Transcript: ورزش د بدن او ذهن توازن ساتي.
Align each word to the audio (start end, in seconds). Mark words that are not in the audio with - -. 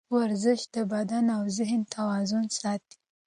ورزش 0.17 0.61
د 0.75 0.75
بدن 0.93 1.25
او 1.37 1.43
ذهن 1.57 1.81
توازن 1.95 2.45
ساتي. 2.59 2.97